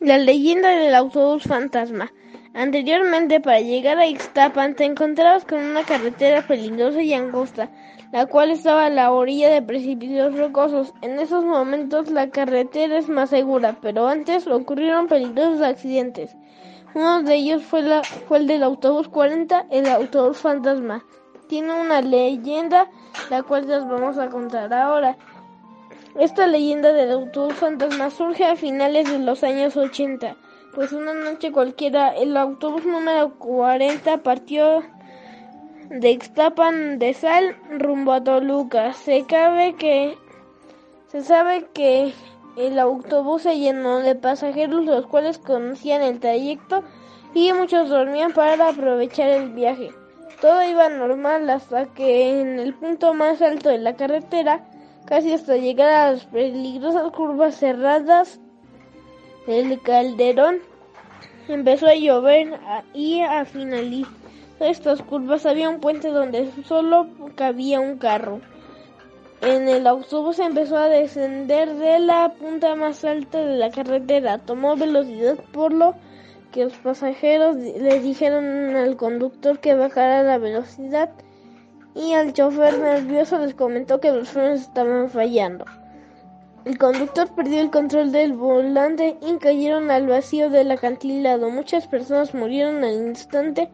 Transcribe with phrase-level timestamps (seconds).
[0.00, 2.12] La leyenda del autobús fantasma.
[2.54, 7.68] Anteriormente, para llegar a Ixtapan, te encontrabas con una carretera peligrosa y angosta,
[8.12, 10.94] la cual estaba a la orilla de precipicios rocosos.
[11.02, 16.36] En esos momentos, la carretera es más segura, pero antes ocurrieron peligrosos accidentes.
[16.94, 21.04] Uno de ellos fue, el del autobús 40, el autobús fantasma.
[21.48, 22.88] Tiene una leyenda,
[23.30, 25.16] la cual les vamos a contar ahora.
[26.18, 30.34] Esta leyenda del autobús fantasma surge a finales de los años 80,
[30.74, 34.82] pues una noche cualquiera el autobús número 40 partió
[35.90, 38.94] de Ixtapan de Sal rumbo a Toluca.
[38.94, 40.18] Se que
[41.06, 42.12] se sabe que
[42.56, 46.82] el autobús se llenó de pasajeros los cuales conocían el trayecto
[47.32, 49.92] y muchos dormían para aprovechar el viaje.
[50.40, 54.67] Todo iba normal hasta que en el punto más alto de la carretera
[55.08, 58.38] casi hasta llegar a las peligrosas curvas cerradas
[59.46, 60.58] del calderón.
[61.48, 62.60] Empezó a llover
[62.92, 64.12] y a finalizar
[64.60, 67.06] estas curvas había un puente donde solo
[67.36, 68.40] cabía un carro.
[69.40, 74.38] En el autobús empezó a descender de la punta más alta de la carretera.
[74.38, 75.94] Tomó velocidad por lo
[76.52, 81.10] que los pasajeros le dijeron al conductor que bajara la velocidad
[81.94, 85.64] y al chofer nervioso les comentó que los frenos estaban fallando.
[86.64, 91.48] El conductor perdió el control del volante y cayeron al vacío del acantilado.
[91.50, 93.70] Muchas personas murieron al instante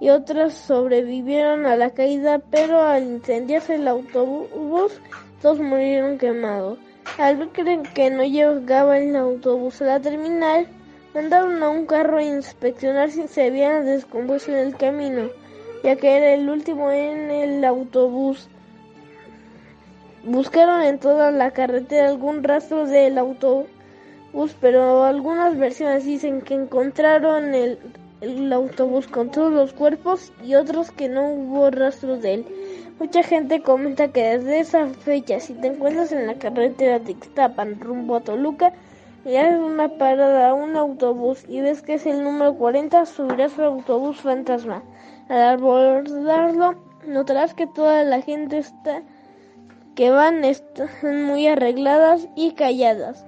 [0.00, 5.00] y otras sobrevivieron a la caída, pero al incendiarse el autobús,
[5.42, 6.78] todos murieron quemados.
[7.18, 7.48] Al ver
[7.92, 10.66] que no llegaba el autobús a la terminal,
[11.14, 15.28] mandaron a un carro a inspeccionar si se había descompuesto en el camino
[15.82, 18.48] ya que era el último en el autobús.
[20.24, 23.68] Buscaron en toda la carretera algún rastro del autobús,
[24.60, 27.78] pero algunas versiones dicen que encontraron el,
[28.52, 32.46] autobús con todos los cuerpos y otros que no hubo rastros de él.
[32.98, 37.80] Mucha gente comenta que desde esa fecha, si te encuentras en la carretera de Ixtapan
[37.80, 38.74] rumbo a Toluca,
[39.24, 43.58] y haces una parada a un autobús y ves que es el número 40, subirás
[43.58, 44.82] al autobús fantasma.
[45.30, 46.74] Al abordarlo,
[47.06, 49.04] notarás que toda la gente está
[49.94, 53.24] que van están muy arregladas y calladas.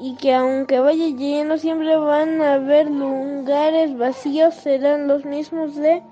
[0.00, 4.52] Y que aunque vaya lleno siempre van a haber lugares vacíos.
[4.54, 6.02] Serán los mismos de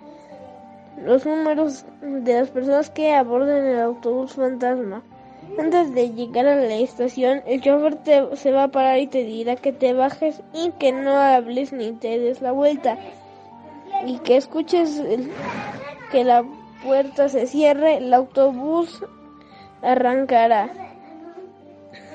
[1.05, 5.03] los números de las personas que abordan el autobús fantasma.
[5.59, 9.25] Antes de llegar a la estación, el chofer te, se va a parar y te
[9.25, 12.97] dirá que te bajes y que no hables ni te des la vuelta
[14.05, 15.03] y que escuches
[16.11, 16.45] que la
[16.85, 19.03] puerta se cierre, el autobús
[19.83, 20.71] arrancará.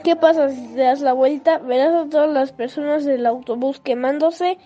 [0.04, 1.60] ¿Qué pasa si te das la vuelta?
[1.60, 4.58] Verás a todas las personas del autobús quemándose.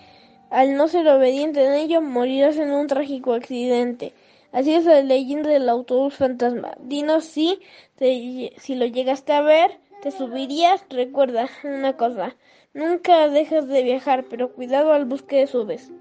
[0.49, 4.13] Al no ser obediente en ello, morirás en un trágico accidente.
[4.53, 6.75] Así es la leyenda del autobús fantasma.
[6.79, 7.59] Dinos si,
[7.97, 10.85] si lo llegaste a ver, te subirías.
[10.89, 12.35] Recuerda una cosa,
[12.73, 15.91] nunca dejas de viajar, pero cuidado al bus que subes.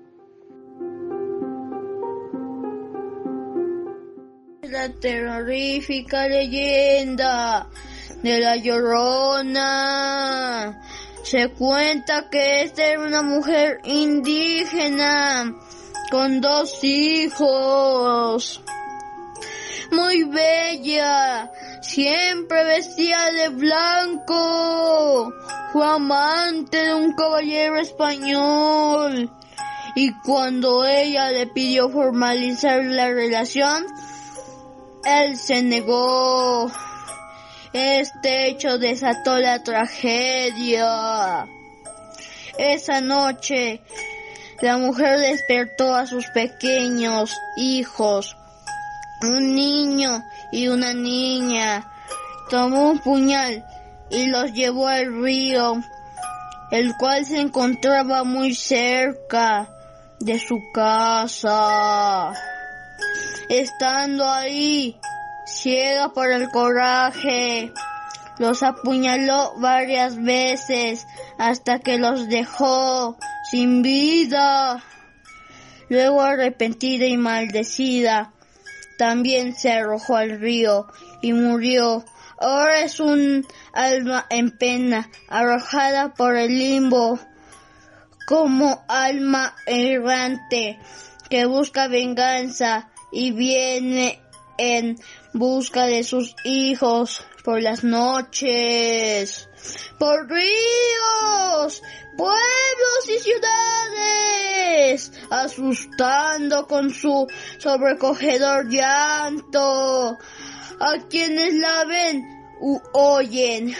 [4.74, 7.68] La terrorífica leyenda
[8.24, 9.62] de la Llorona.
[11.22, 15.54] Se cuenta que esta era una mujer indígena
[16.10, 18.64] con dos hijos.
[19.92, 25.32] Muy bella, siempre vestía de blanco.
[25.72, 29.30] Fue amante de un caballero español.
[29.94, 33.86] Y cuando ella le pidió formalizar la relación,
[35.06, 36.70] él se negó.
[37.72, 41.46] Este hecho desató la tragedia.
[42.56, 43.80] Esa noche,
[44.60, 48.36] la mujer despertó a sus pequeños hijos,
[49.22, 50.22] un niño
[50.52, 51.90] y una niña.
[52.48, 53.64] Tomó un puñal
[54.10, 55.82] y los llevó al río,
[56.70, 59.68] el cual se encontraba muy cerca
[60.20, 62.32] de su casa.
[63.48, 64.98] Estando ahí,
[65.46, 67.72] ciega por el coraje,
[68.38, 71.06] los apuñaló varias veces
[71.38, 73.18] hasta que los dejó
[73.50, 74.82] sin vida.
[75.90, 78.32] Luego arrepentida y maldecida,
[78.98, 80.86] también se arrojó al río
[81.20, 82.04] y murió.
[82.38, 87.18] Ahora es un alma en pena, arrojada por el limbo,
[88.26, 90.78] como alma errante
[91.28, 94.20] que busca venganza y viene
[94.58, 94.98] en
[95.32, 99.48] busca de sus hijos por las noches,
[99.98, 101.80] por ríos,
[102.16, 107.28] pueblos y ciudades, asustando con su
[107.58, 110.18] sobrecogedor llanto
[110.80, 112.24] a quienes la ven
[112.60, 113.76] u oyen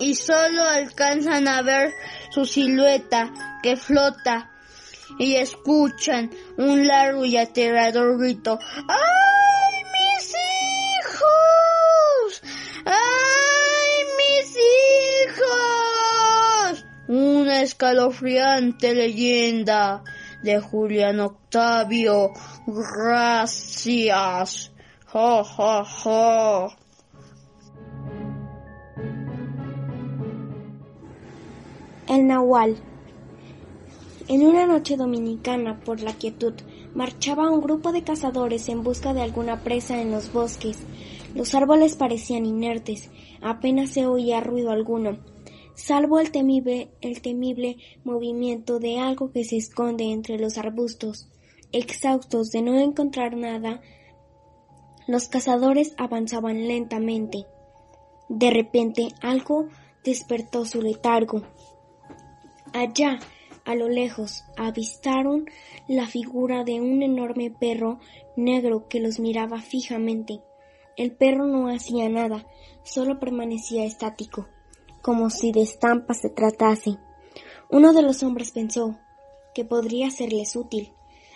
[0.00, 1.94] y solo alcanzan a ver
[2.30, 3.32] su silueta
[3.62, 4.50] que flota
[5.18, 8.58] y escuchan un largo y aterrador grito.
[8.88, 10.34] ¡Ay, mis
[11.04, 12.42] hijos!
[12.84, 14.56] ¡Ay, mis
[15.36, 16.84] hijos!
[17.08, 20.02] Una escalofriante leyenda
[20.42, 22.32] de Julián Octavio.
[22.66, 24.72] Gracias.
[25.06, 26.66] Ja, ja, ja.
[32.08, 32.76] El Nahual.
[34.28, 36.54] En una noche dominicana, por la quietud,
[36.94, 40.78] marchaba un grupo de cazadores en busca de alguna presa en los bosques.
[41.34, 43.08] Los árboles parecían inertes,
[43.40, 45.18] apenas se oía ruido alguno,
[45.74, 51.28] salvo el temible, el temible movimiento de algo que se esconde entre los arbustos.
[51.70, 53.80] Exhaustos de no encontrar nada,
[55.06, 57.46] los cazadores avanzaban lentamente.
[58.28, 59.68] De repente algo
[60.02, 61.42] despertó su letargo.
[62.72, 63.20] Allá,
[63.66, 65.46] a lo lejos, avistaron
[65.88, 67.98] la figura de un enorme perro
[68.36, 70.40] negro que los miraba fijamente.
[70.96, 72.46] El perro no hacía nada,
[72.84, 74.46] solo permanecía estático,
[75.02, 76.96] como si de estampa se tratase.
[77.68, 78.98] Uno de los hombres pensó
[79.52, 80.92] que podría serles útil,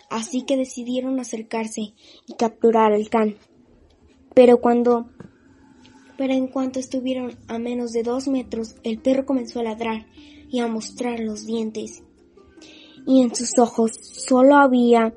[0.08, 1.94] así que decidieron acercarse
[2.28, 3.36] y capturar al can.
[4.34, 5.10] Pero cuando
[6.16, 10.06] pero en cuanto estuvieron a menos de dos metros, el perro comenzó a ladrar
[10.50, 12.02] y a mostrar los dientes.
[13.06, 15.14] Y en sus ojos solo había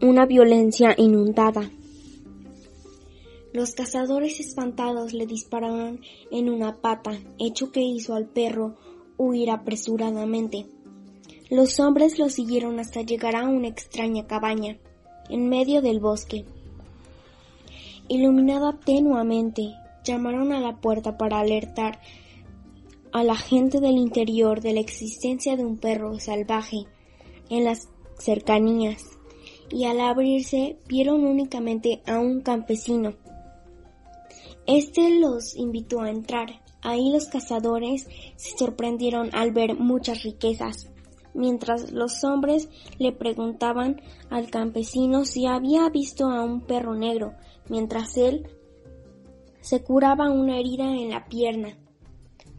[0.00, 1.70] una violencia inundada.
[3.52, 8.76] Los cazadores espantados le dispararon en una pata, hecho que hizo al perro
[9.16, 10.66] huir apresuradamente.
[11.50, 14.78] Los hombres lo siguieron hasta llegar a una extraña cabaña,
[15.28, 16.44] en medio del bosque.
[18.06, 22.00] Iluminada tenuamente, llamaron a la puerta para alertar
[23.12, 26.86] a la gente del interior de la existencia de un perro salvaje
[27.50, 29.18] en las cercanías
[29.70, 33.14] y al abrirse vieron únicamente a un campesino.
[34.66, 36.62] Este los invitó a entrar.
[36.80, 38.06] Ahí los cazadores
[38.36, 40.90] se sorprendieron al ver muchas riquezas,
[41.34, 42.68] mientras los hombres
[42.98, 47.34] le preguntaban al campesino si había visto a un perro negro,
[47.68, 48.48] mientras él
[49.60, 51.76] se curaba una herida en la pierna.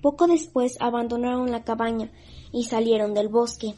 [0.01, 2.11] Poco después abandonaron la cabaña
[2.51, 3.75] y salieron del bosque.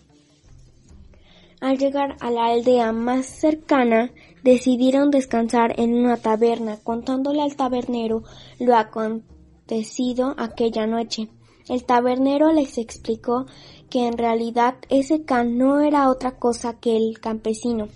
[1.62, 4.12] Al llegar a la aldea más cercana,
[4.44, 8.24] decidieron descansar en una taberna, contándole al tabernero
[8.60, 11.30] lo acontecido aquella noche.
[11.70, 13.46] El tabernero les explicó
[13.92, 17.90] que en realidad ese can no era otra cosa que el campesino,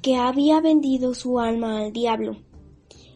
[0.00, 2.36] que había vendido su alma al diablo.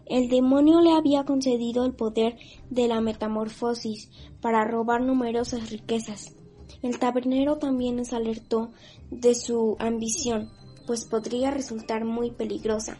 [0.04, 2.36] El demonio le había concedido el poder
[2.70, 6.34] de la metamorfosis para robar numerosas riquezas.
[6.82, 8.70] El tabernero también les alertó
[9.10, 10.50] de su ambición,
[10.86, 12.96] pues podría resultar muy peligrosa,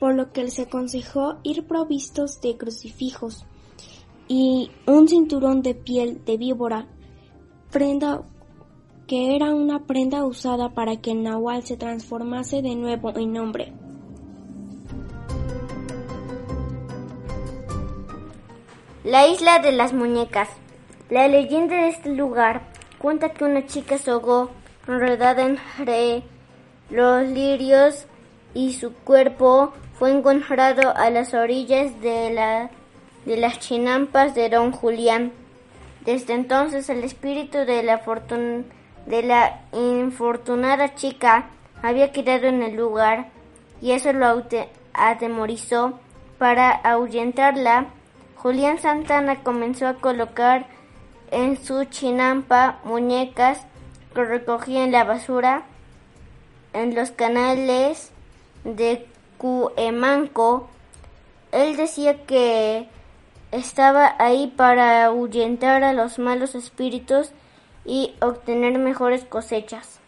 [0.00, 3.44] por lo que les aconsejó ir provistos de crucifijos
[4.26, 6.88] y un cinturón de piel de víbora,
[7.70, 8.22] prenda
[9.06, 13.72] que era una prenda usada para que el nahual se transformase de nuevo en hombre.
[19.04, 20.48] La isla de las muñecas.
[21.12, 22.62] La leyenda de este lugar
[22.96, 24.48] cuenta que una chica ahogó
[24.88, 26.22] enredada entre
[26.88, 28.06] los lirios
[28.54, 32.70] y su cuerpo fue encontrado a las orillas de, la,
[33.26, 35.32] de las chinampas de don Julián.
[36.00, 38.00] Desde entonces el espíritu de la,
[39.04, 41.50] de la infortunada chica
[41.82, 43.28] había quedado en el lugar
[43.82, 44.46] y eso lo
[44.94, 46.00] atemorizó
[46.38, 47.88] para ahuyentarla
[48.36, 50.66] Julián Santana comenzó a colocar
[51.32, 53.58] en su chinampa muñecas
[54.14, 55.64] que recogía en la basura
[56.74, 58.12] en los canales
[58.64, 59.06] de
[59.38, 60.68] Cuemanco.
[61.50, 62.86] Él decía que
[63.50, 67.30] estaba ahí para ahuyentar a los malos espíritus
[67.84, 69.98] y obtener mejores cosechas.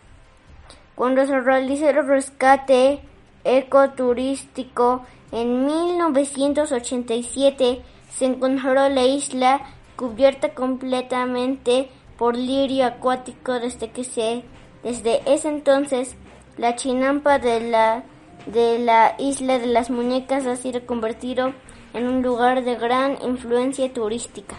[0.95, 3.01] Cuando se realizó el rescate
[3.45, 14.45] ecoturístico en 1987, se encontró la isla cubierta completamente por lirio acuático desde que se
[14.83, 16.15] desde ese entonces
[16.57, 18.05] la chinampa de la
[18.47, 21.55] de la isla de las muñecas ha sido convertido
[21.95, 24.57] en un lugar de gran influencia turística.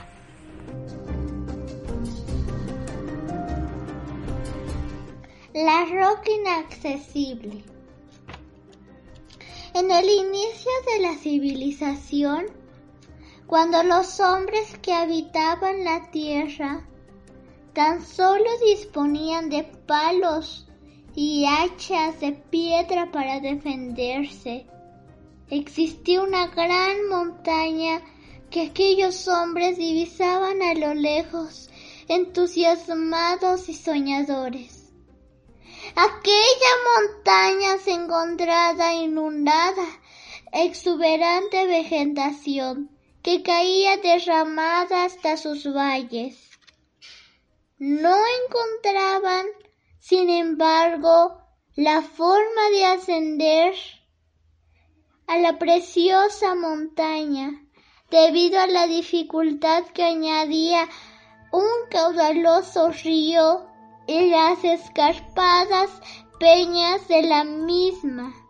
[5.54, 7.64] La roca inaccesible.
[9.74, 12.46] En el inicio de la civilización,
[13.48, 16.88] cuando los hombres que habitaban la tierra
[17.74, 20.68] tan solo disponían de palos
[21.14, 24.66] y hachas de piedra para defenderse,
[25.50, 28.02] existía una gran montaña
[28.50, 31.70] que aquellos hombres divisaban a lo lejos,
[32.08, 34.92] entusiasmados y soñadores.
[35.96, 39.86] Aquella montaña se encontraba inundada,
[40.52, 42.95] exuberante vegetación
[43.26, 46.38] que caía derramada hasta sus valles.
[47.80, 49.48] No encontraban,
[49.98, 51.42] sin embargo,
[51.76, 53.74] la forma de ascender
[55.26, 57.66] a la preciosa montaña
[58.12, 60.88] debido a la dificultad que añadía
[61.52, 63.66] un caudaloso río
[64.06, 65.90] y las escarpadas
[66.40, 68.45] peñas de la misma.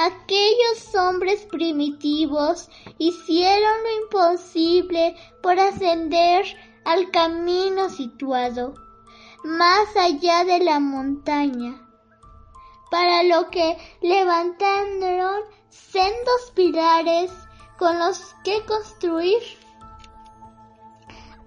[0.00, 6.46] Aquellos hombres primitivos hicieron lo imposible por ascender
[6.84, 8.74] al camino situado
[9.42, 11.84] más allá de la montaña,
[12.92, 17.32] para lo que levantaron sendos pilares
[17.76, 19.42] con los que construir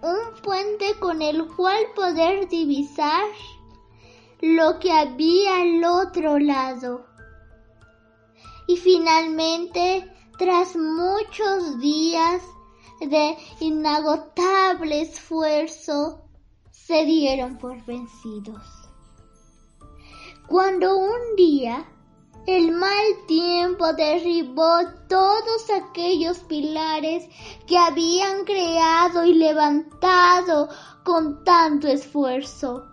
[0.02, 3.30] un puente con el cual poder divisar
[4.42, 7.11] lo que había al otro lado.
[8.72, 12.42] Y finalmente, tras muchos días
[13.02, 16.22] de inagotable esfuerzo,
[16.72, 18.64] se dieron por vencidos.
[20.48, 21.86] Cuando un día
[22.48, 24.78] el mal tiempo derribó
[25.10, 27.28] todos aquellos pilares
[27.68, 30.70] que habían creado y levantado
[31.04, 32.86] con tanto esfuerzo.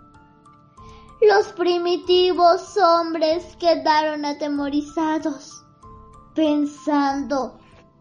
[1.21, 5.65] Los primitivos hombres quedaron atemorizados,
[6.39, 7.59] pensando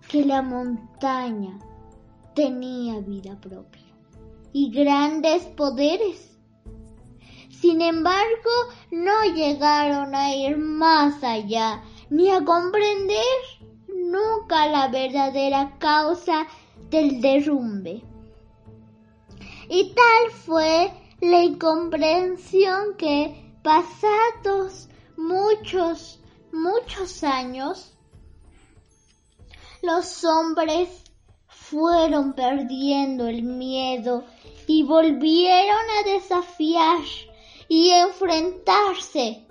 [0.08, 1.58] que la montaña
[2.36, 3.82] tenía vida propia
[4.54, 6.38] y grandes poderes.
[7.50, 8.52] Sin embargo,
[8.92, 13.40] no llegaron a ir más allá ni a comprender
[13.88, 16.46] nunca la verdadera causa
[16.92, 18.04] del derrumbe.
[19.68, 27.97] Y tal fue la incomprensión que, pasados muchos, muchos años,
[29.82, 30.90] los hombres
[31.48, 34.24] fueron perdiendo el miedo
[34.68, 37.02] y volvieron a desafiar
[37.68, 39.46] y enfrentarse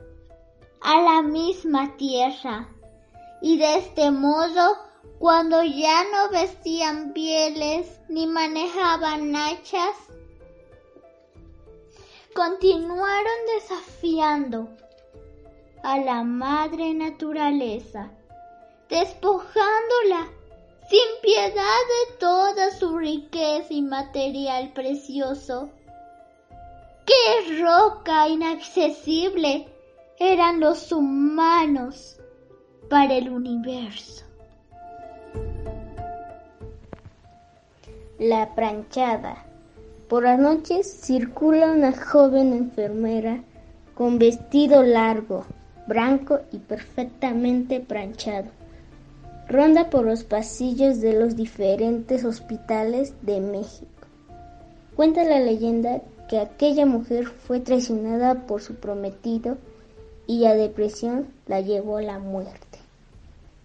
[0.80, 2.68] a la misma tierra.
[3.42, 4.76] Y de este modo,
[5.18, 9.96] cuando ya no vestían pieles ni manejaban hachas,
[12.34, 14.68] continuaron desafiando
[15.82, 18.10] a la madre naturaleza,
[18.88, 20.28] despojándola
[20.88, 25.70] sin piedad de toda su riqueza y material precioso
[27.06, 29.68] ¡Qué roca inaccesible
[30.18, 32.18] eran los humanos
[32.90, 34.24] para el universo!
[38.18, 39.44] La pranchada.
[40.08, 43.40] Por las noches circula una joven enfermera
[43.94, 45.44] con vestido largo,
[45.86, 48.55] blanco y perfectamente pranchado.
[49.48, 53.86] Ronda por los pasillos de los diferentes hospitales de México.
[54.96, 59.56] Cuenta la leyenda que aquella mujer fue traicionada por su prometido
[60.26, 62.78] y la depresión la llevó a la muerte.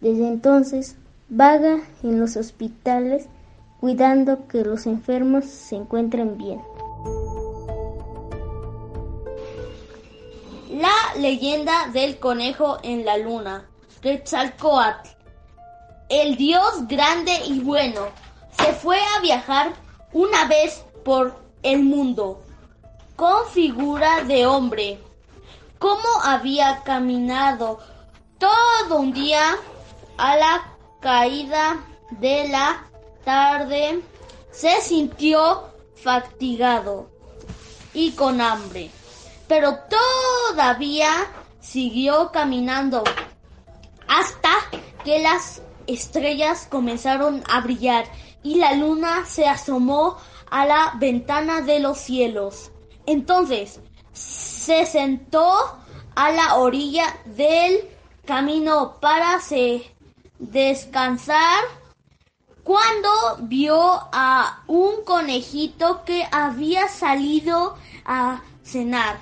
[0.01, 0.95] Desde entonces
[1.29, 3.25] vaga en los hospitales
[3.79, 6.61] cuidando que los enfermos se encuentren bien.
[10.69, 13.65] La leyenda del conejo en la luna.
[14.01, 15.20] Quetzalcoatl.
[16.11, 18.09] El dios grande y bueno
[18.59, 19.71] se fue a viajar
[20.11, 22.43] una vez por el mundo
[23.15, 24.99] con figura de hombre.
[25.79, 27.79] Como había caminado
[28.37, 29.55] todo un día
[30.17, 31.81] a la caída
[32.19, 32.85] de la
[33.23, 34.03] tarde
[34.51, 37.09] se sintió fatigado
[37.93, 38.91] y con hambre,
[39.47, 39.77] pero
[40.49, 41.09] todavía
[41.61, 43.01] siguió caminando
[44.09, 44.49] hasta
[45.05, 48.05] que las estrellas comenzaron a brillar
[48.43, 50.17] y la luna se asomó
[50.49, 52.71] a la ventana de los cielos.
[53.05, 53.79] Entonces
[54.13, 55.53] se sentó
[56.15, 57.89] a la orilla del
[58.25, 59.83] camino para se
[60.39, 61.63] descansar
[62.63, 63.09] cuando
[63.41, 63.77] vio
[64.11, 69.17] a un conejito que había salido a cenar.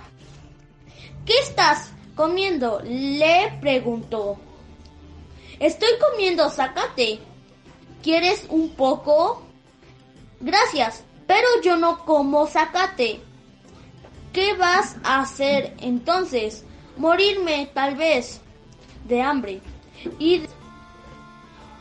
[1.26, 2.82] ¿Qué estás comiendo?
[2.84, 4.38] le preguntó.
[5.60, 7.20] Estoy comiendo zacate.
[8.02, 9.44] ¿Quieres un poco?
[10.40, 13.22] Gracias, pero yo no como zacate.
[14.32, 16.64] ¿Qué vas a hacer entonces?
[16.98, 18.40] Morirme, tal vez,
[19.06, 19.62] de hambre.
[20.18, 20.44] Y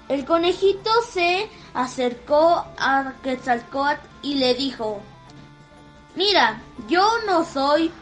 [0.09, 5.01] el conejito se acercó a Quetzalcoatl y le dijo,
[6.17, 7.93] Mira, yo no soy...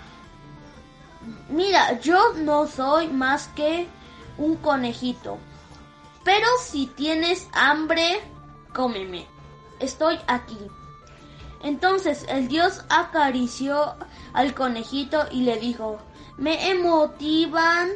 [1.51, 3.87] Mira, yo no soy más que
[4.39, 5.39] un conejito.
[6.27, 8.21] Pero si tienes hambre,
[8.75, 9.29] cómeme.
[9.79, 10.59] Estoy aquí.
[11.63, 13.95] Entonces el dios acarició
[14.33, 15.99] al conejito y le dijo,
[16.37, 17.91] me emotivan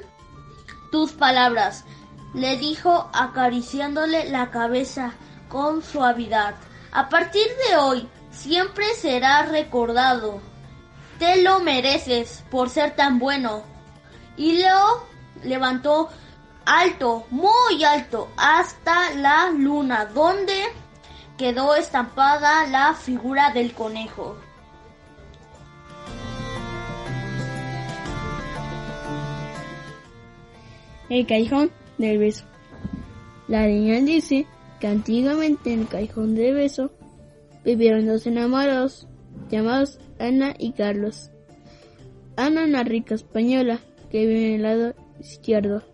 [0.92, 1.84] tus palabras,
[2.32, 5.12] le dijo acariciándole la cabeza
[5.48, 6.54] con suavidad.
[6.92, 10.40] A partir de hoy, siempre será recordado.
[11.18, 13.64] Te lo mereces por ser tan bueno.
[14.36, 15.04] Y lo
[15.42, 16.10] levantó
[16.70, 20.54] alto, muy alto, hasta la luna, donde
[21.36, 24.36] quedó estampada la figura del conejo.
[31.08, 32.44] El callejón del beso.
[33.48, 34.46] La niña dice
[34.78, 36.92] que antiguamente en el callejón del beso
[37.64, 39.08] vivieron dos enamorados
[39.50, 41.32] llamados Ana y Carlos.
[42.36, 45.89] Ana una rica española que vive en el lado izquierdo.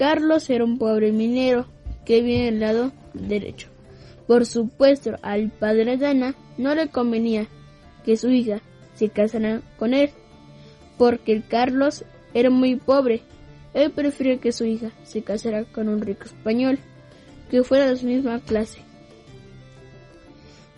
[0.00, 1.66] Carlos era un pobre minero
[2.06, 3.68] que vive en el lado derecho.
[4.26, 7.48] Por supuesto, al padre de Ana no le convenía
[8.02, 8.62] que su hija
[8.94, 10.08] se casara con él,
[10.96, 13.20] porque Carlos era muy pobre
[13.74, 16.78] él prefiere que su hija se casara con un rico español
[17.50, 18.80] que fuera de su misma clase.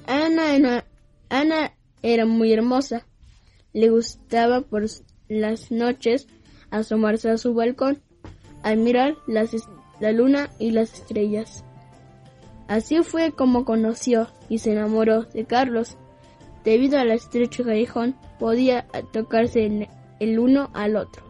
[0.04, 3.06] Ana era muy hermosa.
[3.72, 4.84] Le gustaba por
[5.28, 6.26] las noches
[6.70, 8.02] asomarse a su balcón
[8.62, 11.64] al mirar la luna y las estrellas.
[12.68, 15.96] Así fue como conoció y se enamoró de Carlos.
[16.64, 19.88] Debido al estrecho callejón, podía tocarse
[20.20, 21.22] el uno al otro.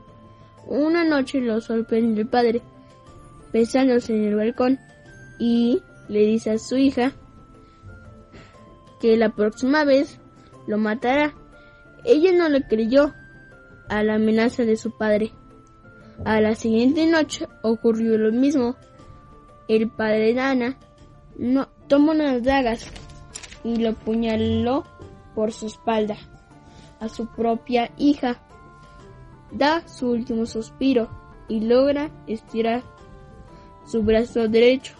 [0.66, 2.62] Una noche lo sorprende el padre,
[3.52, 4.78] besándose en el balcón,
[5.38, 7.12] y le dice a su hija
[9.00, 10.20] que la próxima vez
[10.66, 11.34] lo matará.
[12.04, 13.12] Ella no le creyó
[13.88, 15.32] a la amenaza de su padre.
[16.24, 18.76] A la siguiente noche ocurrió lo mismo.
[19.68, 20.78] El padre de Ana
[21.36, 22.90] no, tomó unas dagas
[23.64, 24.84] y lo apuñaló
[25.34, 26.16] por su espalda
[27.02, 28.40] a su propia hija
[29.50, 31.08] da su último suspiro
[31.48, 32.82] y logra estirar
[33.84, 34.94] su brazo derecho.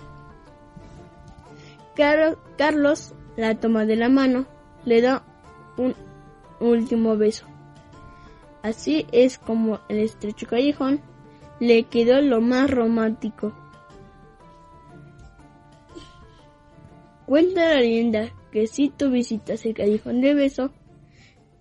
[1.94, 4.46] Carlos la toma de la mano,
[4.85, 5.22] le da
[5.77, 5.94] un
[6.61, 7.46] último beso.
[8.62, 11.01] Así es como el estrecho callejón
[11.59, 13.53] le quedó lo más romántico.
[17.27, 20.72] Cuenta la leyenda que si tú visitas el callejón de beso,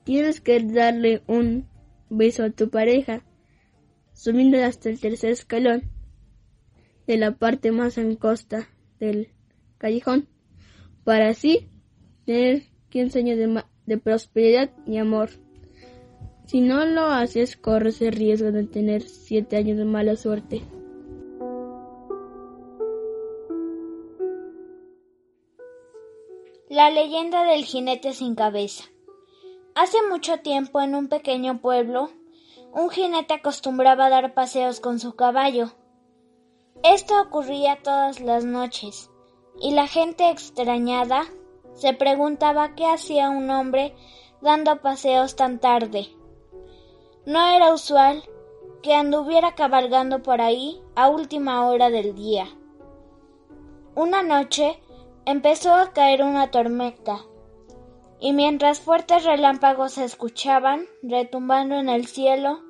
[0.03, 1.67] tienes que darle un
[2.09, 3.23] beso a tu pareja,
[4.13, 5.83] subiendo hasta el tercer escalón
[7.07, 8.67] de la parte más angosta
[8.99, 9.29] del
[9.77, 10.27] callejón,
[11.03, 11.69] para así
[12.25, 15.29] tener 15 años de, de prosperidad y amor.
[16.51, 20.61] Si no lo haces, corres el riesgo de tener 7 años de mala suerte.
[26.67, 28.83] La leyenda del jinete sin cabeza.
[29.75, 32.09] Hace mucho tiempo en un pequeño pueblo,
[32.73, 35.71] un jinete acostumbraba a dar paseos con su caballo.
[36.83, 39.09] Esto ocurría todas las noches,
[39.61, 41.23] y la gente extrañada
[41.75, 43.95] se preguntaba qué hacía un hombre
[44.41, 46.09] dando paseos tan tarde.
[47.25, 48.23] No era usual
[48.81, 52.47] que anduviera cabalgando por ahí a última hora del día.
[53.93, 54.81] Una noche
[55.25, 57.19] empezó a caer una tormenta
[58.19, 62.61] y mientras fuertes relámpagos se escuchaban retumbando en el cielo,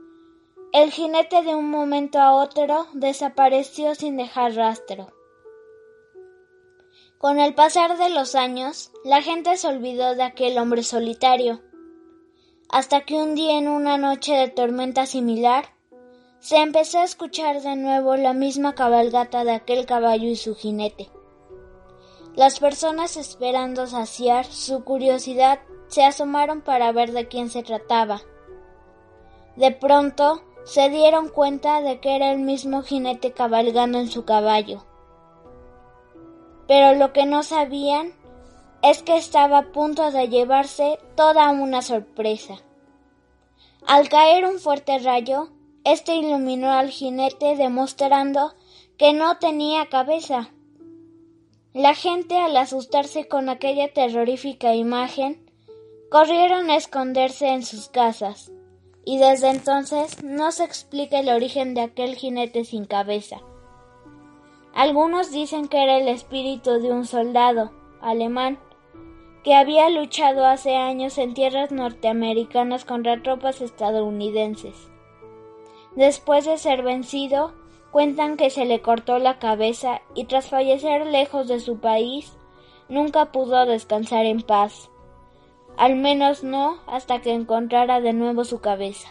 [0.73, 5.13] el jinete de un momento a otro desapareció sin dejar rastro.
[7.17, 11.61] Con el pasar de los años, la gente se olvidó de aquel hombre solitario,
[12.71, 15.65] hasta que un día en una noche de tormenta similar,
[16.39, 21.09] se empezó a escuchar de nuevo la misma cabalgata de aquel caballo y su jinete.
[22.33, 28.21] Las personas esperando saciar su curiosidad se asomaron para ver de quién se trataba.
[29.57, 34.85] De pronto se dieron cuenta de que era el mismo jinete cabalgando en su caballo.
[36.67, 38.13] Pero lo que no sabían
[38.83, 42.55] es que estaba a punto de llevarse toda una sorpresa.
[43.85, 45.49] Al caer un fuerte rayo,
[45.83, 48.53] este iluminó al jinete demostrando
[48.97, 50.49] que no tenía cabeza.
[51.73, 55.49] La gente, al asustarse con aquella terrorífica imagen,
[56.09, 58.51] corrieron a esconderse en sus casas,
[59.05, 63.37] y desde entonces no se explica el origen de aquel jinete sin cabeza.
[64.73, 68.59] Algunos dicen que era el espíritu de un soldado alemán
[69.43, 74.89] que había luchado hace años en tierras norteamericanas contra tropas estadounidenses.
[75.95, 77.53] Después de ser vencido,
[77.91, 82.37] cuentan que se le cortó la cabeza y tras fallecer lejos de su país,
[82.87, 84.89] nunca pudo descansar en paz.
[85.77, 89.09] Al menos no hasta que encontrara de nuevo su cabeza.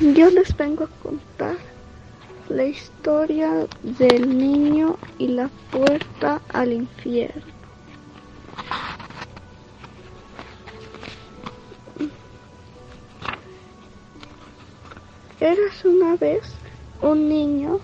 [0.00, 1.56] Yo les vengo a contar
[2.48, 7.42] la historia del niño y la puerta al infierno.
[15.40, 16.42] Eras una vez
[17.02, 17.80] un niño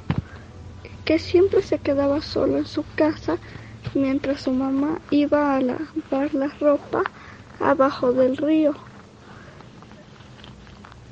[1.05, 3.38] que siempre se quedaba solo en su casa
[3.94, 7.03] mientras su mamá iba a lavar la ropa
[7.61, 8.75] abajo del río.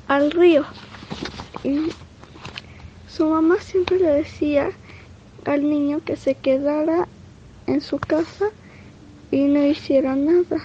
[0.07, 0.65] Al río.
[3.11, 4.71] Su mamá siempre le decía
[5.43, 7.09] al niño que se quedara
[7.67, 8.45] en su casa
[9.31, 10.61] y no hiciera nada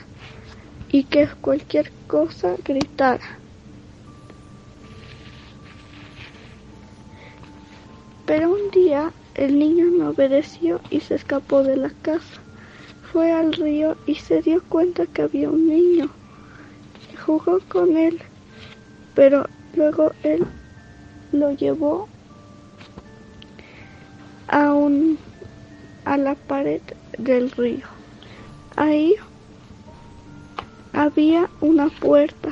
[0.89, 3.41] y que cualquier cosa gritara.
[8.27, 12.41] Pero un día el niño no obedeció y se escapó de la casa.
[13.13, 16.11] Fue al río y se dio cuenta que había un niño.
[17.27, 18.21] Jugó con él,
[19.17, 20.47] pero luego él
[21.33, 22.09] lo llevó
[26.05, 26.83] a la pared
[27.19, 27.87] del río.
[28.77, 29.15] Ahí
[30.93, 32.51] había una puerta,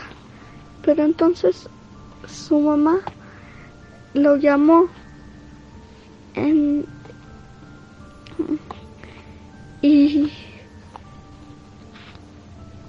[0.83, 1.69] pero entonces
[2.27, 3.01] su mamá
[4.15, 4.89] lo llamó
[9.83, 10.31] y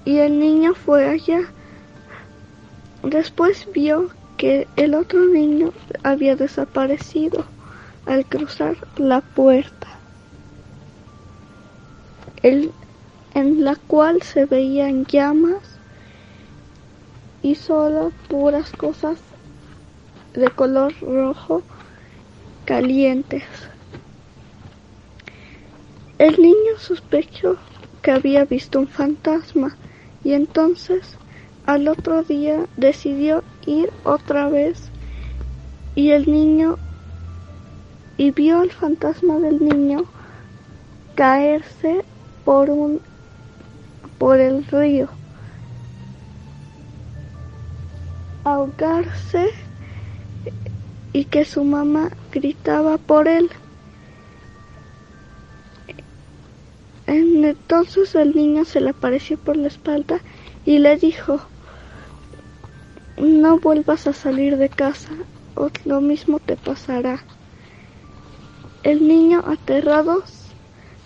[0.04, 1.40] el niño fue allá.
[3.02, 7.44] Después vio que el otro niño había desaparecido
[8.06, 9.88] al cruzar la puerta,
[12.42, 12.72] en
[13.34, 15.62] la cual se veían llamas
[17.42, 19.18] y solo puras cosas
[20.34, 21.62] de color rojo
[22.64, 23.44] calientes.
[26.18, 27.56] El niño sospechó
[28.02, 29.76] que había visto un fantasma
[30.24, 31.18] y entonces
[31.66, 34.90] al otro día decidió ir otra vez
[35.94, 36.78] y el niño
[38.16, 40.04] y vio al fantasma del niño
[41.14, 42.04] caerse
[42.44, 43.00] por un
[44.18, 45.08] por el río
[48.46, 49.48] ahogarse
[51.12, 53.50] y que su mamá gritaba por él.
[57.06, 60.20] Entonces el niño se le apareció por la espalda
[60.64, 61.40] y le dijo,
[63.16, 65.10] no vuelvas a salir de casa,
[65.56, 67.24] o lo mismo te pasará.
[68.86, 70.22] El niño, aterrado,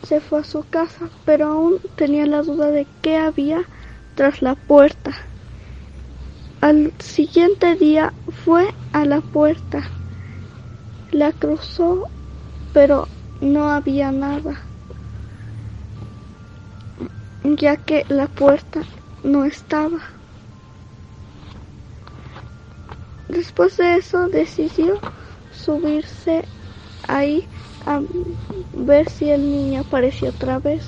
[0.02, 3.62] se fue a su casa, pero aún tenía la duda de qué había
[4.14, 5.16] tras la puerta.
[6.60, 8.12] Al siguiente día
[8.44, 9.88] fue a la puerta,
[11.10, 12.10] la cruzó,
[12.74, 13.08] pero
[13.40, 14.60] no había nada,
[17.44, 18.82] ya que la puerta
[19.24, 20.00] no estaba.
[23.30, 25.00] Después de eso decidió
[25.50, 26.44] subirse
[27.08, 27.48] ahí
[27.86, 28.00] a
[28.74, 30.84] ver si el niño apareció otra vez.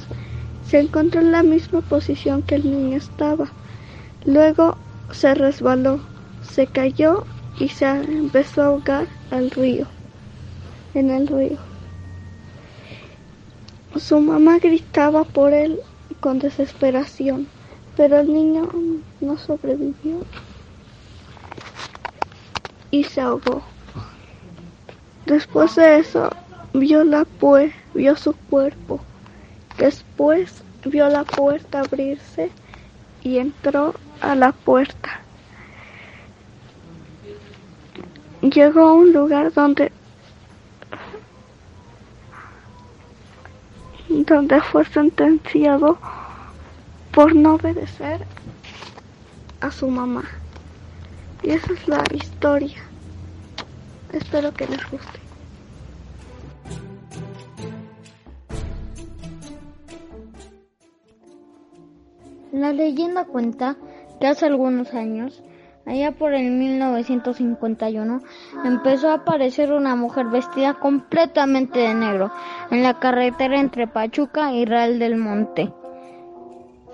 [0.67, 3.51] Se encontró en la misma posición que el niño estaba.
[4.25, 4.77] Luego
[5.11, 6.01] se resbaló,
[6.43, 7.25] se cayó
[7.59, 9.87] y se empezó a ahogar al río,
[10.95, 11.59] en el río.
[13.97, 15.81] Su mamá gritaba por él
[16.21, 17.47] con desesperación,
[17.97, 18.69] pero el niño
[19.21, 20.21] no sobrevivió
[22.91, 23.63] y se ahogó.
[25.27, 26.31] Después de eso,
[26.75, 29.01] vio, la pue vio su cuerpo.
[29.79, 32.51] Después vio la puerta abrirse
[33.23, 35.21] y entró a la puerta.
[38.41, 39.93] Llegó a un lugar donde
[44.09, 45.99] donde fue sentenciado
[47.13, 48.27] por no obedecer
[49.61, 50.25] a su mamá.
[51.43, 52.83] Y esa es la historia.
[54.13, 55.22] Espero que les guste.
[62.53, 63.77] La leyenda cuenta
[64.21, 65.43] que hace algunos años,
[65.87, 68.21] allá por el 1951,
[68.67, 72.31] empezó a aparecer una mujer vestida completamente de negro
[72.71, 75.73] en la carretera entre Pachuca y Real del Monte.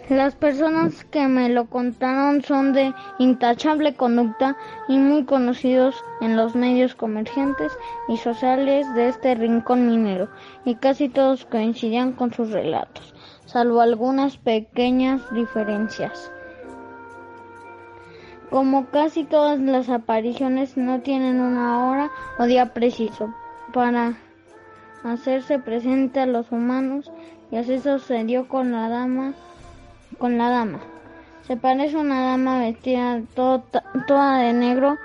[0.09, 6.55] Las personas que me lo contaron son de intachable conducta y muy conocidos en los
[6.55, 7.77] medios comerciantes
[8.09, 10.29] y sociales de este rincón minero,
[10.65, 13.08] y casi todos coincidían con sus relatos,
[13.49, 16.31] salvo algunas pequeñas diferencias.
[18.51, 23.35] Como casi todas las apariciones no tienen una hora o día preciso
[23.73, 24.19] para
[25.03, 27.11] hacerse presente a los humanos,
[27.51, 29.33] y así sucedió con la dama
[30.19, 30.81] con la dama.
[31.47, 34.97] Se parece a una dama vestida toda de negro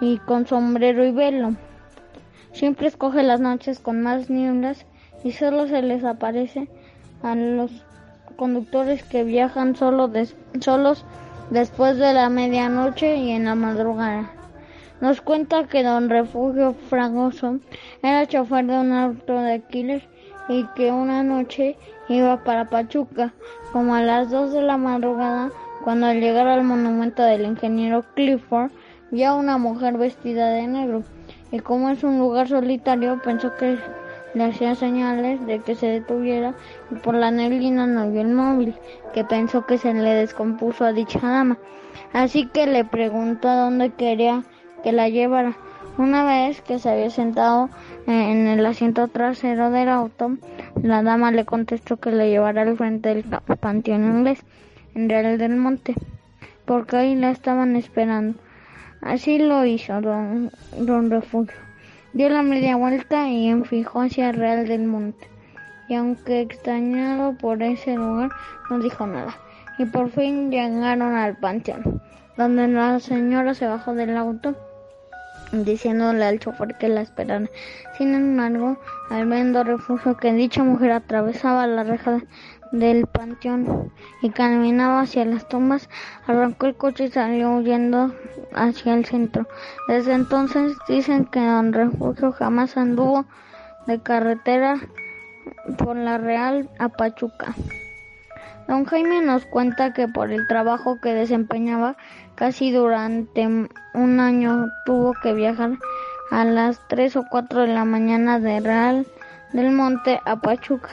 [0.00, 1.54] y con sombrero y velo.
[2.52, 4.86] Siempre escoge las noches con más nieblas
[5.24, 6.68] y solo se les aparece
[7.22, 7.84] a los
[8.38, 10.08] conductores que viajan solo
[10.60, 11.04] solos
[11.50, 14.30] después de la medianoche y en la madrugada.
[15.00, 17.58] Nos cuenta que don Refugio Fragoso
[18.00, 20.04] era chofer de un auto de Aquiles
[20.48, 21.76] y que una noche
[22.08, 23.34] iba para Pachuca,
[23.72, 25.50] como a las dos de la madrugada,
[25.82, 28.70] cuando al llegar al monumento del ingeniero Clifford,
[29.10, 31.02] vio a una mujer vestida de negro,
[31.50, 33.78] y como es un lugar solitario, pensó que
[34.34, 36.54] le hacía señales de que se detuviera,
[36.90, 38.74] y por la neblina no vio el móvil,
[39.14, 41.58] que pensó que se le descompuso a dicha dama.
[42.12, 44.44] Así que le preguntó a dónde quería
[44.82, 45.56] que la llevara.
[45.98, 47.70] Una vez que se había sentado
[48.06, 50.36] en el asiento trasero del auto,
[50.80, 53.24] la dama le contestó que le llevara al frente del
[53.60, 54.44] panteón inglés,
[54.94, 55.94] en Real del Monte,
[56.64, 58.38] porque ahí la estaban esperando.
[59.00, 61.67] Así lo hizo don, don Refugio.
[62.14, 65.28] Dio la media vuelta y enfijó hacia Real del Monte.
[65.88, 68.30] Y aunque extrañado por ese lugar,
[68.70, 69.36] no dijo nada.
[69.78, 72.02] Y por fin llegaron al panteón,
[72.36, 74.56] donde la señora se bajó del auto
[75.52, 77.48] diciéndole al chofer que la esperara.
[77.96, 78.78] Sin embargo,
[79.10, 82.20] al ver refugio que dicha mujer atravesaba la reja
[82.72, 85.88] del panteón y caminaba hacia las tumbas,
[86.26, 88.14] arrancó el coche y salió huyendo
[88.54, 89.46] hacia el centro.
[89.88, 93.24] Desde entonces dicen que don Refugio jamás anduvo
[93.86, 94.78] de carretera
[95.76, 97.54] por la Real a Pachuca.
[98.68, 101.96] Don Jaime nos cuenta que por el trabajo que desempeñaba
[102.34, 105.78] casi durante un año tuvo que viajar
[106.30, 109.06] a las 3 o 4 de la mañana de Real
[109.54, 110.90] del Monte a Pachuca.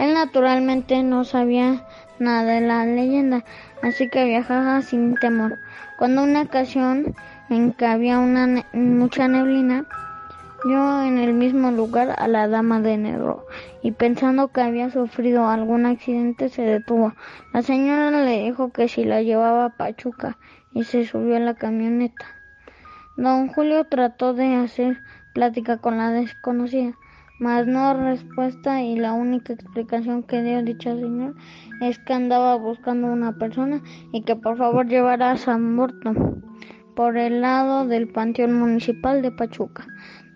[0.00, 1.84] Él naturalmente no sabía
[2.18, 3.44] nada de la leyenda,
[3.82, 5.58] así que viajaba sin temor.
[5.98, 7.14] Cuando una ocasión
[7.50, 9.84] en que había una mucha neblina,
[10.64, 13.44] yo en el mismo lugar a la dama de negro
[13.82, 17.12] y pensando que había sufrido algún accidente se detuvo.
[17.52, 20.38] La señora le dijo que si la llevaba a Pachuca
[20.72, 22.24] y se subió a la camioneta.
[23.18, 25.02] Don Julio trató de hacer
[25.34, 26.94] plática con la desconocida,
[27.40, 31.32] mas no respuesta y la única explicación que dio dicha señora
[31.80, 36.12] es que andaba buscando una persona y que por favor llevara a San Borto
[36.94, 39.86] por el lado del Panteón Municipal de Pachuca.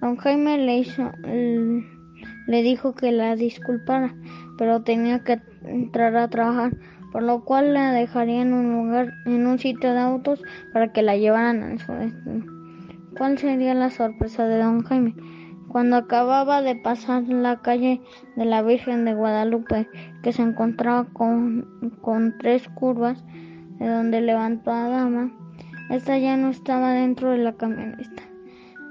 [0.01, 4.15] Don Jaime le hizo, le dijo que la disculpara,
[4.57, 6.73] pero tenía que entrar a trabajar,
[7.13, 11.03] por lo cual la dejaría en un lugar, en un sitio de autos para que
[11.03, 12.47] la llevaran a su destino.
[13.17, 15.15] ¿Cuál sería la sorpresa de don Jaime?
[15.75, 18.01] Cuando acababa de pasar la calle
[18.37, 19.89] de la Virgen de Guadalupe,
[20.23, 23.25] que se encontraba con, con tres curvas
[23.81, 25.33] de donde levantó a dama,
[25.91, 28.23] esta ya no estaba dentro de la camioneta.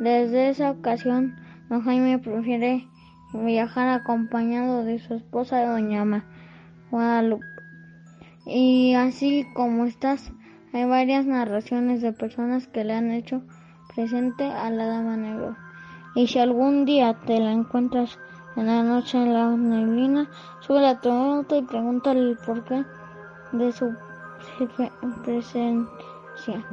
[0.01, 1.37] Desde esa ocasión,
[1.69, 2.85] don Jaime prefiere
[3.33, 6.25] viajar acompañado de su esposa doña
[6.91, 7.45] Guadalupe.
[8.45, 10.33] Y así como estás,
[10.73, 13.41] hay varias narraciones de personas que le han hecho
[13.95, 15.62] presente a la dama negra.
[16.15, 18.19] Y si algún día te la encuentras
[18.55, 22.85] en la noche en la neblina, sube a tu auto y pregúntale el porqué
[23.51, 23.95] de su
[25.23, 26.65] presencia.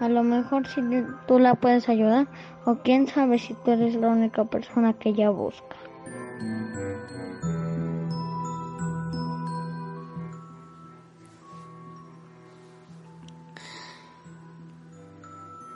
[0.00, 0.80] A lo mejor si
[1.28, 2.26] tú la puedes ayudar
[2.64, 5.76] o quién sabe si tú eres la única persona que ella busca.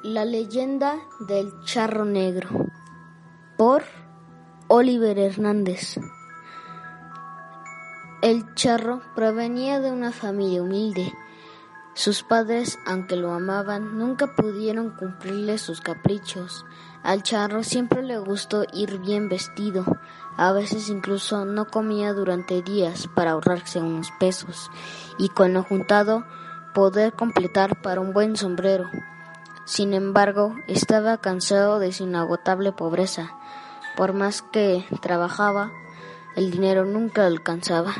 [0.02, 0.96] La leyenda
[1.28, 2.48] del charro negro
[3.56, 3.84] por
[4.68, 5.98] Oliver Hernández.
[8.22, 11.12] El charro provenía de una familia humilde.
[11.94, 16.64] Sus padres, aunque lo amaban, nunca pudieron cumplirle sus caprichos.
[17.04, 19.84] Al charro siempre le gustó ir bien vestido.
[20.36, 24.70] A veces incluso no comía durante días para ahorrarse unos pesos
[25.18, 26.24] y con lo juntado
[26.74, 28.90] poder completar para un buen sombrero.
[29.64, 33.34] Sin embargo, estaba cansado de su inagotable pobreza.
[33.96, 35.72] Por más que trabajaba,
[36.36, 37.94] el dinero nunca alcanzaba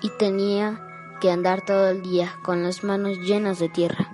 [0.00, 0.80] y tenía
[1.20, 4.08] que andar todo el día con las manos llenas de tierra.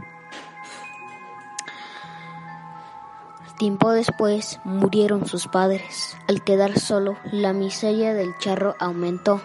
[3.59, 6.17] Tiempo después murieron sus padres.
[6.27, 9.41] Al quedar solo, la miseria del charro aumentó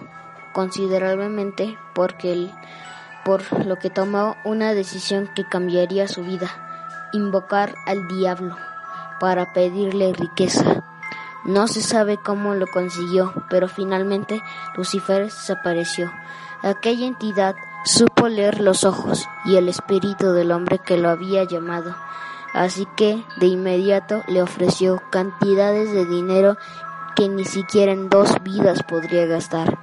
[0.53, 2.51] considerablemente porque él,
[3.23, 6.66] por lo que tomó una decisión que cambiaría su vida,
[7.13, 8.55] invocar al diablo
[9.19, 10.83] para pedirle riqueza.
[11.45, 14.41] No se sabe cómo lo consiguió, pero finalmente
[14.75, 16.11] Lucifer desapareció.
[16.61, 21.95] Aquella entidad supo leer los ojos y el espíritu del hombre que lo había llamado.
[22.53, 26.57] Así que de inmediato le ofreció cantidades de dinero
[27.15, 29.77] que ni siquiera en dos vidas podría gastar.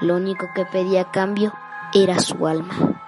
[0.00, 1.52] Lo único que pedía a cambio
[1.94, 3.05] era su alma.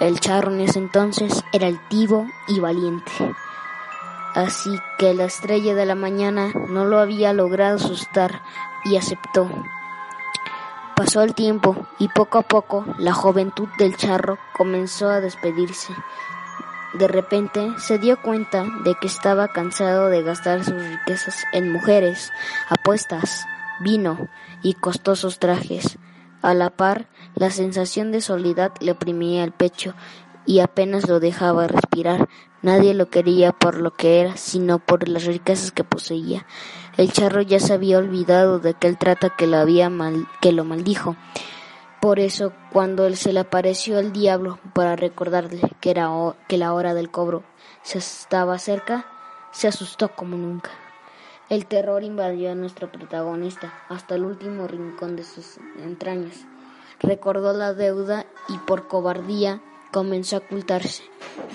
[0.00, 3.12] El charro en ese entonces era altivo y valiente.
[4.34, 8.42] Así que la estrella de la mañana no lo había logrado asustar
[8.84, 9.48] y aceptó.
[10.96, 15.92] Pasó el tiempo y poco a poco la juventud del charro comenzó a despedirse.
[16.94, 22.32] De repente se dio cuenta de que estaba cansado de gastar sus riquezas en mujeres,
[22.68, 23.46] apuestas,
[23.80, 24.28] vino
[24.62, 25.98] y costosos trajes.
[26.42, 29.94] A la par, la sensación de soledad le oprimía el pecho
[30.46, 32.28] y apenas lo dejaba respirar.
[32.62, 36.46] Nadie lo quería por lo que era, sino por las riquezas que poseía.
[36.96, 40.64] El charro ya se había olvidado de aquel trata que lo había mal, que lo
[40.64, 41.16] maldijo.
[42.00, 46.10] Por eso, cuando él se le apareció el diablo para recordarle que era
[46.48, 47.42] que la hora del cobro
[47.82, 49.06] se estaba cerca,
[49.52, 50.70] se asustó como nunca.
[51.48, 56.46] El terror invadió a nuestro protagonista hasta el último rincón de sus entrañas.
[57.00, 59.60] Recordó la deuda y por cobardía
[59.92, 61.04] comenzó a ocultarse.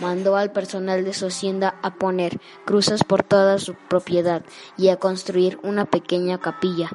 [0.02, 4.44] Mandó al personal de su hacienda a poner cruzas por toda su propiedad
[4.78, 6.90] y a construir una pequeña capilla.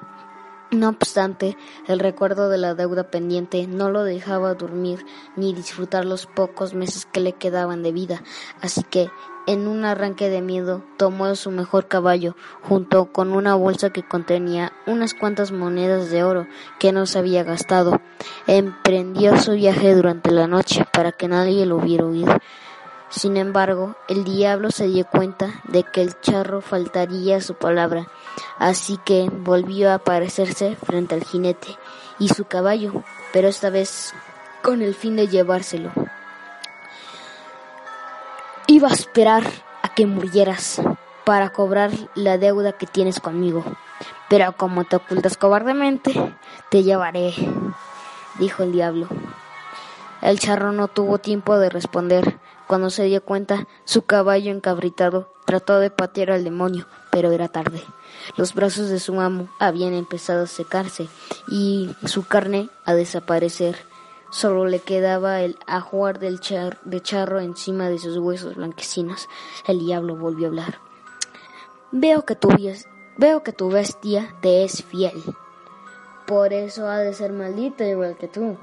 [0.74, 1.56] No obstante,
[1.87, 5.06] el recuerdo de la deuda pendiente no lo dejaba dormir
[5.37, 8.24] ni disfrutar los pocos meses que le quedaban de vida,
[8.60, 9.08] así que
[9.46, 14.72] en un arranque de miedo tomó su mejor caballo, junto con una bolsa que contenía
[14.84, 16.48] unas cuantas monedas de oro
[16.80, 18.00] que no se había gastado.
[18.48, 22.37] Emprendió su viaje durante la noche para que nadie lo hubiera oído.
[23.10, 28.08] Sin embargo, el diablo se dio cuenta de que el charro faltaría a su palabra,
[28.59, 31.77] así que volvió a aparecerse frente al jinete
[32.18, 34.14] y su caballo, pero esta vez
[34.62, 35.92] con el fin de llevárselo.
[38.66, 39.44] Iba a esperar
[39.83, 40.81] a que murieras
[41.25, 43.64] para cobrar la deuda que tienes conmigo.
[44.29, 46.12] Pero como te ocultas cobardemente,
[46.70, 47.35] te llevaré,
[48.38, 49.09] dijo el diablo.
[50.23, 52.38] El charro no tuvo tiempo de responder.
[52.66, 57.83] Cuando se dio cuenta, su caballo encabritado trató de patear al demonio, pero era tarde.
[58.37, 61.09] Los brazos de su amo habían empezado a secarse
[61.48, 63.77] y su carne a desaparecer.
[64.31, 66.40] Solo le quedaba el ajuar del
[66.85, 69.29] de charro encima de sus huesos blanquecinos.
[69.66, 70.79] El diablo volvió a hablar.
[71.92, 72.48] Veo que tu,
[73.18, 75.22] veo que tu bestia te es fiel.
[76.27, 78.57] Por eso ha de ser maldita igual que tú.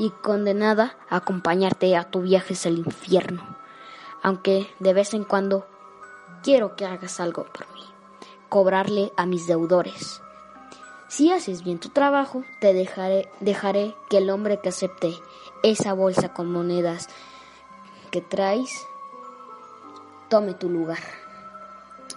[0.00, 3.42] Y condenada a acompañarte a tu viaje al infierno.
[4.22, 5.66] Aunque de vez en cuando
[6.42, 7.84] quiero que hagas algo por mí.
[8.48, 10.22] Cobrarle a mis deudores.
[11.08, 15.12] Si haces bien tu trabajo, te dejaré, dejaré que el hombre que acepte
[15.62, 17.10] esa bolsa con monedas
[18.10, 18.86] que traes
[20.30, 21.02] tome tu lugar.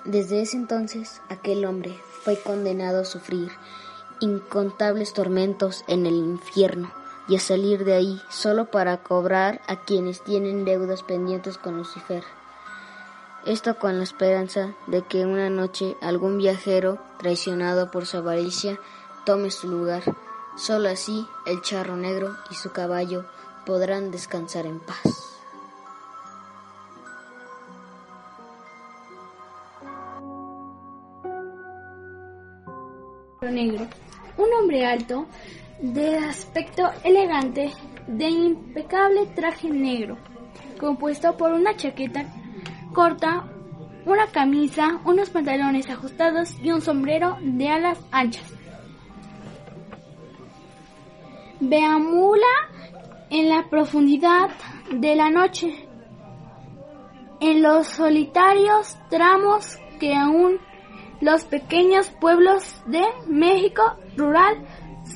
[0.06, 3.52] Desde ese entonces, aquel hombre fue condenado a sufrir
[4.22, 10.22] incontables tormentos en el infierno y a salir de ahí solo para cobrar a quienes
[10.24, 12.24] tienen deudas pendientes con Lucifer.
[13.46, 18.80] Esto con la esperanza de que una noche algún viajero traicionado por su avaricia
[19.26, 20.04] tome su lugar.
[20.56, 23.26] Solo así el charro negro y su caballo
[23.66, 25.34] podrán descansar en paz.
[33.42, 33.88] Negro.
[34.38, 35.28] Un hombre alto
[35.84, 37.74] de aspecto elegante,
[38.08, 40.18] de impecable traje negro,
[40.80, 42.24] compuesto por una chaqueta
[42.94, 43.50] corta,
[44.06, 48.46] una camisa, unos pantalones ajustados y un sombrero de alas anchas.
[51.60, 52.70] Veamula
[53.30, 54.52] en la profundidad
[54.90, 55.90] de la noche,
[57.42, 60.60] en los solitarios tramos que aún
[61.20, 64.66] los pequeños pueblos de México rural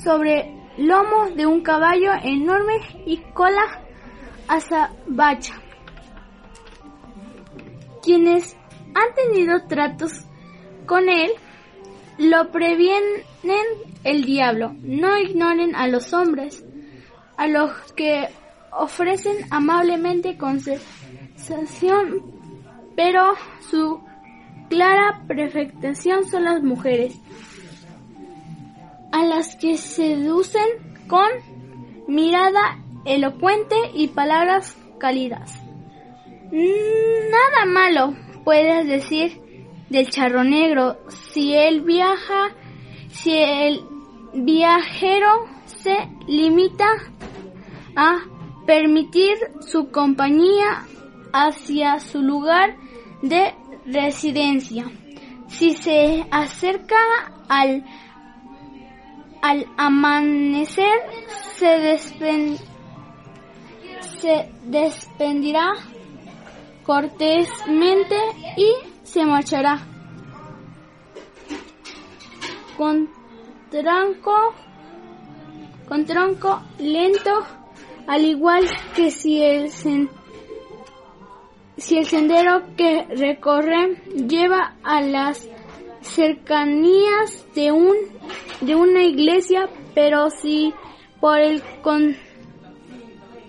[0.04, 2.74] sobre lomo de un caballo enorme
[3.04, 3.82] y cola
[4.46, 5.60] azabacha.
[8.02, 8.56] Quienes
[8.94, 10.12] han tenido tratos
[10.86, 11.30] con él
[12.18, 13.24] lo previenen
[14.04, 14.74] el diablo.
[14.80, 16.64] No ignoren a los hombres,
[17.36, 18.28] a los que
[18.72, 22.22] ofrecen amablemente concesión,
[22.96, 23.34] pero
[23.70, 24.00] su
[24.68, 27.16] clara perfección son las mujeres,
[29.12, 31.28] a las que seducen con
[32.06, 35.62] mirada elocuente y palabras cálidas.
[36.50, 39.40] Nada malo puedes decir
[39.90, 42.54] del charro negro si él viaja,
[43.10, 43.84] si el
[44.34, 46.86] viajero se limita
[47.96, 48.20] a
[48.66, 50.86] permitir su compañía
[51.32, 52.76] hacia su lugar
[53.22, 53.54] de
[53.86, 54.90] residencia.
[55.48, 56.96] Si se acerca
[57.48, 57.84] al,
[59.42, 61.00] al amanecer,
[61.54, 61.98] se,
[64.20, 65.72] se despendirá
[66.84, 68.16] cortésmente
[68.56, 68.72] y
[69.02, 69.78] se marchará.
[72.76, 73.10] Con
[73.70, 74.54] tronco,
[75.88, 77.44] con tronco lento,
[78.06, 78.64] al igual
[78.94, 79.70] que si el,
[81.76, 85.48] si el sendero que recorre lleva a las
[86.08, 87.96] cercanías de un
[88.60, 90.74] de una iglesia, pero si
[91.20, 91.62] por el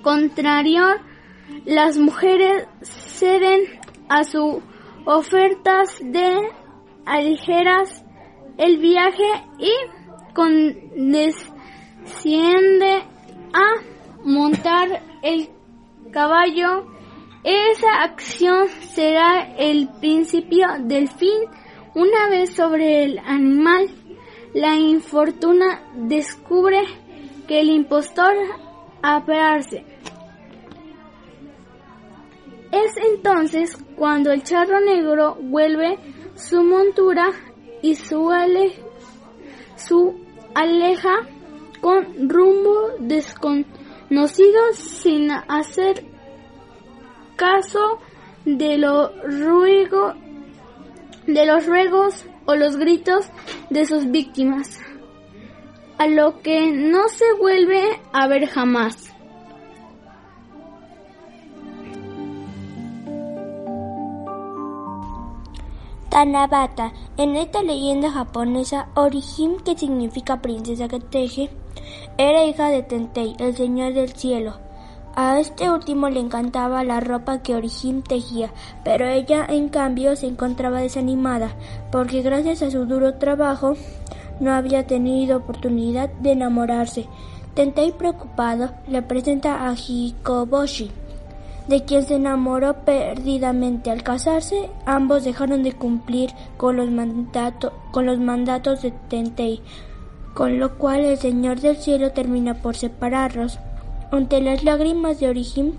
[0.01, 0.85] contrario
[1.65, 3.61] las mujeres ceden
[4.07, 4.57] a sus
[5.05, 6.37] ofertas de
[7.05, 8.03] aligeras
[8.57, 9.23] el viaje
[9.57, 9.71] y
[10.33, 11.43] condesciende
[13.53, 13.75] a
[14.23, 15.49] montar el
[16.11, 16.85] caballo,
[17.43, 21.41] esa acción será el principio del fin.
[21.99, 23.89] Una vez sobre el animal,
[24.53, 26.79] la infortuna descubre
[27.45, 28.33] que el impostor
[29.01, 29.83] aparece.
[32.71, 35.99] Es entonces cuando el charro negro vuelve
[36.35, 37.31] su montura
[37.81, 38.31] y su,
[39.75, 40.15] su
[40.55, 41.27] aleja
[41.81, 46.05] con rumbo desconocido sin hacer
[47.35, 47.99] caso
[48.45, 50.13] de, lo ruego,
[51.33, 53.25] de los ruegos o los gritos
[53.69, 54.79] de sus víctimas,
[55.97, 59.13] a lo que no se vuelve a ver jamás.
[66.09, 66.91] Tanabata.
[67.17, 71.51] En esta leyenda japonesa, Orihime, que significa princesa que teje,
[72.17, 74.68] era hija de Tentei, el señor del cielo.
[75.15, 78.51] A este último le encantaba la ropa que Orihime tejía,
[78.83, 81.55] pero ella en cambio se encontraba desanimada,
[81.91, 83.73] porque gracias a su duro trabajo
[84.39, 87.07] no había tenido oportunidad de enamorarse.
[87.53, 90.91] Tentei preocupado le presenta a Hikoboshi,
[91.67, 93.91] de quien se enamoró perdidamente.
[93.91, 96.89] Al casarse, ambos dejaron de cumplir con los,
[97.91, 99.61] con los mandatos de Tentei,
[100.33, 103.59] con lo cual el Señor del Cielo termina por separarlos.
[104.11, 105.73] Ante las lágrimas de Orihime,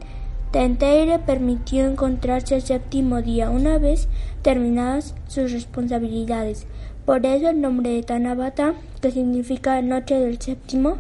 [0.53, 4.07] Tentei le permitió encontrarse el séptimo día, una vez
[4.43, 6.67] terminadas sus responsabilidades.
[7.05, 10.99] Por eso el nombre de Tanabata, que significa noche del séptimo,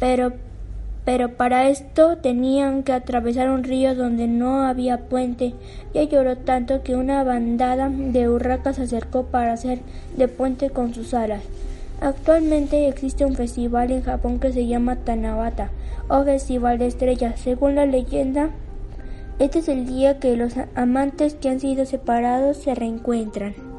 [0.00, 0.32] pero
[1.04, 5.54] pero para esto tenían que atravesar un río donde no había puente.
[5.94, 9.80] Ella lloró tanto que una bandada de urracas se acercó para hacer
[10.16, 11.42] de puente con sus alas.
[12.00, 15.70] Actualmente existe un festival en Japón que se llama Tanabata
[16.10, 17.40] o Festival de Estrellas.
[17.40, 18.50] Según la leyenda,
[19.38, 23.69] este es el día que los amantes que han sido separados se reencuentran.